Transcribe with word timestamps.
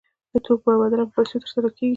د 0.31 0.33
توکو 0.45 0.65
مبادله 0.73 1.03
په 1.07 1.13
پیسو 1.17 1.41
ترسره 1.43 1.69
کیږي. 1.77 1.89